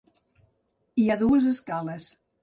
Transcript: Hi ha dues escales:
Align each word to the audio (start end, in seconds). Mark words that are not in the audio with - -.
Hi 1.03 1.05
ha 1.11 1.17
dues 1.23 1.49
escales: 1.51 2.09